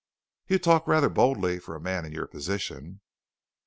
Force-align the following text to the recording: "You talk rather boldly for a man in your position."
"You 0.47 0.57
talk 0.57 0.87
rather 0.87 1.09
boldly 1.09 1.59
for 1.59 1.75
a 1.75 1.79
man 1.79 2.05
in 2.05 2.11
your 2.11 2.25
position." 2.25 3.01